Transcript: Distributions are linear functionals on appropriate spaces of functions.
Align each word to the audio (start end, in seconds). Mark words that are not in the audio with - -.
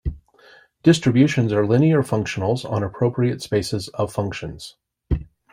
Distributions 0.81 1.53
are 1.53 1.63
linear 1.63 2.01
functionals 2.01 2.67
on 2.67 2.81
appropriate 2.81 3.43
spaces 3.43 3.87
of 3.89 4.11
functions. 4.11 4.75